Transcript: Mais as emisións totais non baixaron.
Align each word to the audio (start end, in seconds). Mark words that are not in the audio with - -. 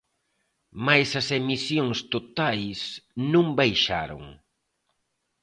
Mais 0.85 1.09
as 1.21 1.27
emisións 1.39 1.97
totais 2.13 2.79
non 3.33 3.45
baixaron. 3.59 4.23